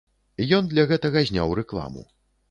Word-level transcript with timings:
Ён 0.59 0.69
для 0.69 0.85
гэтага 0.91 1.23
зняў 1.31 1.53
рэкламу. 1.59 2.03